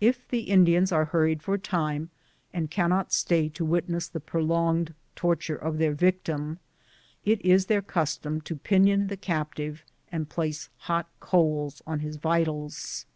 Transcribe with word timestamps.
If 0.00 0.28
the 0.28 0.42
Indians 0.42 0.92
are 0.92 1.06
hurried 1.06 1.42
for 1.42 1.58
time, 1.58 2.10
and 2.52 2.70
cannot 2.70 3.12
stay 3.12 3.48
to 3.48 3.66
wit^ 3.66 3.88
ness 3.88 4.06
the 4.06 4.20
prolonged 4.20 4.94
torture 5.16 5.56
of 5.56 5.78
their 5.78 5.92
victim, 5.92 6.60
it 7.24 7.44
is 7.44 7.66
their 7.66 7.82
custom 7.82 8.40
to 8.42 8.54
pinion 8.54 9.08
the 9.08 9.16
captive 9.16 9.82
and 10.12 10.28
place 10.28 10.68
hot 10.86 11.08
coals 11.18 11.82
on 11.84 11.98
his 11.98 12.14
vitals. 12.14 13.06